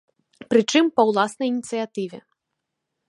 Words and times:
Прычым, 0.53 0.85
па 0.95 1.01
ўласнай 1.09 1.47
ініцыятыве. 1.53 2.19